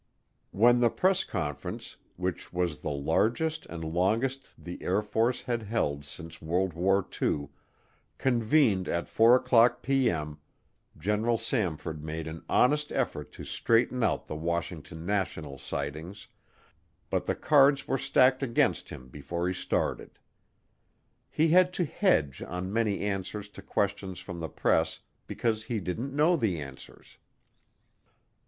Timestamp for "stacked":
17.99-18.41